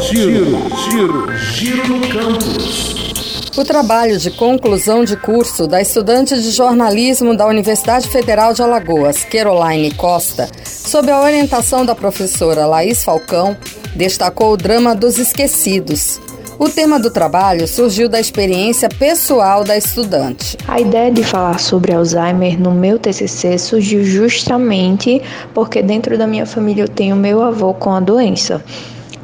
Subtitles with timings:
[0.00, 0.46] Giro,
[0.90, 3.50] giro, giro no campus.
[3.56, 9.24] O trabalho de conclusão de curso da estudante de jornalismo da Universidade Federal de Alagoas,
[9.24, 13.56] Caroline Costa, sob a orientação da professora Laís Falcão,
[13.96, 16.20] destacou o drama dos esquecidos.
[16.58, 20.56] O tema do trabalho surgiu da experiência pessoal da estudante.
[20.68, 25.20] A ideia de falar sobre Alzheimer no meu TCC surgiu justamente
[25.52, 28.62] porque dentro da minha família eu tenho meu avô com a doença.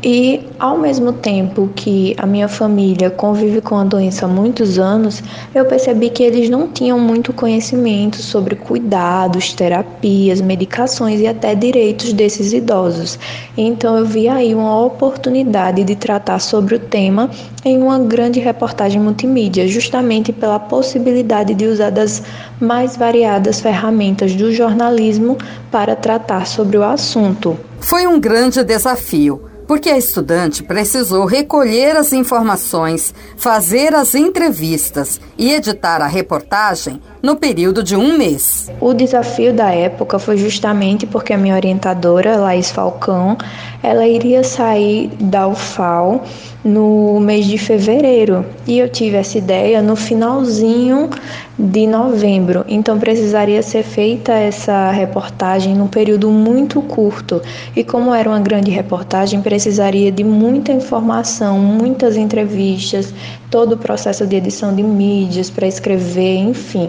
[0.03, 5.21] E ao mesmo tempo que a minha família convive com a doença há muitos anos,
[5.53, 12.13] eu percebi que eles não tinham muito conhecimento sobre cuidados, terapias, medicações e até direitos
[12.13, 13.19] desses idosos.
[13.57, 17.29] Então eu vi aí uma oportunidade de tratar sobre o tema
[17.65, 22.23] em uma grande reportagem multimídia, justamente pela possibilidade de usar das
[22.61, 25.37] mais variadas ferramentas do jornalismo
[25.73, 27.59] para tratar sobre o assunto.
[27.81, 35.53] Foi um grande desafio porque a estudante precisou recolher as informações, fazer as entrevistas e
[35.53, 38.73] editar a reportagem no período de um mês.
[38.81, 43.37] O desafio da época foi justamente porque a minha orientadora, Laís Falcão,
[43.83, 46.25] ela iria sair da UFAL
[46.65, 48.45] no mês de fevereiro.
[48.67, 51.11] E eu tive essa ideia no finalzinho
[51.59, 57.43] de novembro, então precisaria ser feita essa reportagem num período muito curto.
[57.75, 63.13] E como era uma grande reportagem precisaria de muita informação, muitas entrevistas,
[63.51, 66.89] todo o processo de edição de mídias para escrever, enfim.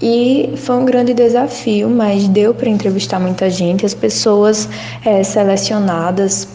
[0.00, 3.84] E foi um grande desafio, mas deu para entrevistar muita gente.
[3.84, 4.68] As pessoas
[5.04, 6.46] é, selecionadas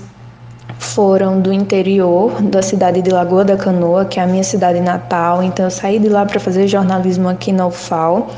[0.80, 5.44] foram do interior da cidade de Lagoa da Canoa, que é a minha cidade natal.
[5.44, 8.30] Então eu saí de lá para fazer jornalismo aqui na UFAL.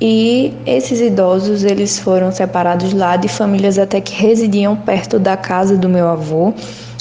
[0.00, 5.76] E esses idosos, eles foram separados lá de famílias até que residiam perto da casa
[5.76, 6.54] do meu avô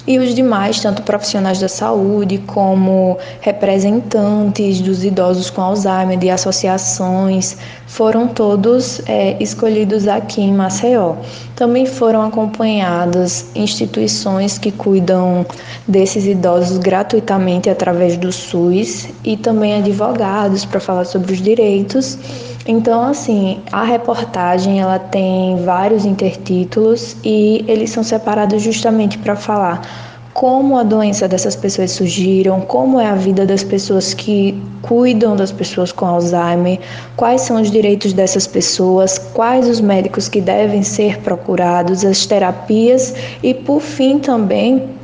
[0.09, 7.55] e os demais, tanto profissionais da saúde como representantes dos idosos com Alzheimer, de associações,
[7.85, 11.15] foram todos é, escolhidos aqui em Maceió.
[11.55, 15.45] Também foram acompanhadas instituições que cuidam
[15.87, 22.17] desses idosos gratuitamente através do SUS e também advogados para falar sobre os direitos.
[22.71, 29.81] Então, assim, a reportagem ela tem vários intertítulos e eles são separados justamente para falar
[30.35, 35.51] como a doença dessas pessoas surgiram, como é a vida das pessoas que cuidam das
[35.51, 36.79] pessoas com Alzheimer,
[37.17, 43.15] quais são os direitos dessas pessoas, quais os médicos que devem ser procurados, as terapias
[43.41, 44.98] e, por fim, também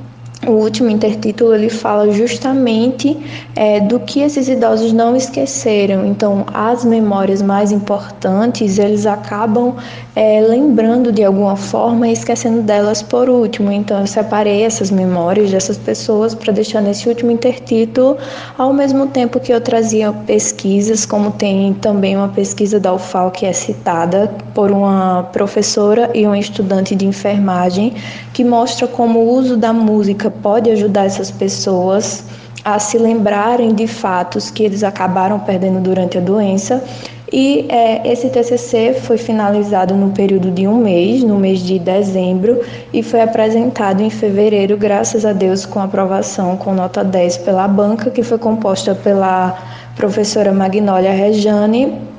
[0.47, 3.17] o último intertítulo ele fala justamente
[3.55, 6.05] é, do que esses idosos não esqueceram.
[6.05, 9.75] Então, as memórias mais importantes eles acabam
[10.15, 13.71] é, lembrando de alguma forma e esquecendo delas por último.
[13.71, 18.17] Então, eu separei essas memórias dessas pessoas para deixar nesse último intertítulo,
[18.57, 23.45] ao mesmo tempo que eu trazia pesquisas, como tem também uma pesquisa da UFAL que
[23.45, 27.93] é citada por uma professora e um estudante de enfermagem,
[28.33, 32.23] que mostra como o uso da música pode ajudar essas pessoas
[32.63, 36.83] a se lembrarem de fatos que eles acabaram perdendo durante a doença.
[37.31, 42.61] E é, esse TCC foi finalizado no período de um mês, no mês de dezembro,
[42.93, 48.09] e foi apresentado em fevereiro, graças a Deus, com aprovação com nota 10 pela banca,
[48.09, 49.57] que foi composta pela
[49.95, 52.14] professora Magnólia Rejane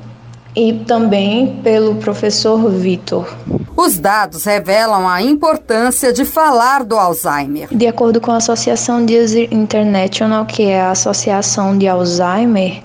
[0.57, 3.31] e também pelo professor Vitor.
[3.75, 7.67] Os dados revelam a importância de falar do Alzheimer.
[7.71, 12.81] De acordo com a Associação Disease International, que é a Associação de Alzheimer,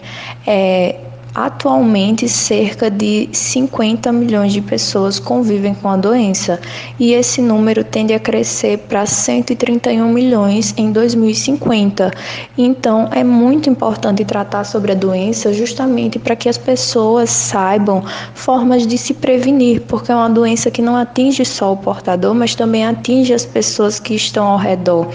[0.46, 0.96] é,
[1.34, 6.60] Atualmente, cerca de 50 milhões de pessoas convivem com a doença
[7.00, 12.10] e esse número tende a crescer para 131 milhões em 2050.
[12.58, 18.04] Então, é muito importante tratar sobre a doença justamente para que as pessoas saibam
[18.34, 22.54] formas de se prevenir, porque é uma doença que não atinge só o portador, mas
[22.54, 25.08] também atinge as pessoas que estão ao redor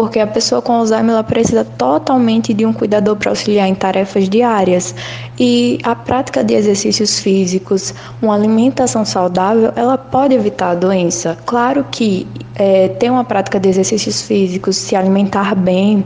[0.00, 4.30] porque a pessoa com Alzheimer ela precisa totalmente de um cuidador para auxiliar em tarefas
[4.30, 4.94] diárias
[5.38, 7.92] e a prática de exercícios físicos,
[8.22, 11.36] uma alimentação saudável, ela pode evitar a doença.
[11.44, 16.02] Claro que é, ter uma prática de exercícios físicos, se alimentar bem,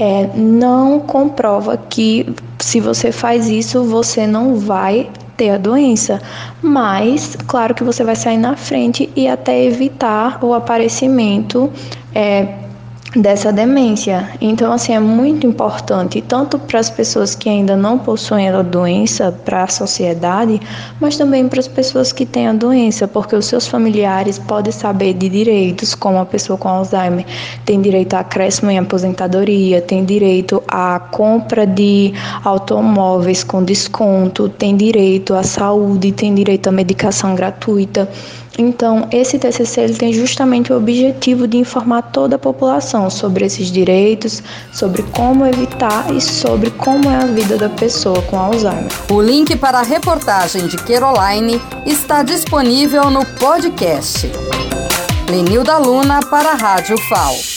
[0.00, 6.18] é, não comprova que se você faz isso você não vai ter a doença,
[6.62, 11.70] mas claro que você vai sair na frente e até evitar o aparecimento
[12.14, 12.63] é,
[13.16, 14.28] dessa demência.
[14.40, 19.32] Então, assim, é muito importante, tanto para as pessoas que ainda não possuem a doença,
[19.44, 20.60] para a sociedade,
[21.00, 25.14] mas também para as pessoas que têm a doença, porque os seus familiares podem saber
[25.14, 27.24] de direitos, como a pessoa com Alzheimer
[27.64, 32.12] tem direito a acréscimo em aposentadoria, tem direito à compra de
[32.44, 38.08] automóveis com desconto, tem direito à saúde, tem direito à medicação gratuita.
[38.56, 43.70] Então, esse TCC ele tem justamente o objetivo de informar toda a população sobre esses
[43.70, 44.42] direitos,
[44.72, 48.90] sobre como evitar e sobre como é a vida da pessoa com Alzheimer.
[49.10, 54.30] O link para a reportagem de Caroline está disponível no podcast.
[55.30, 57.53] Lenilda Luna para a Rádio FAO.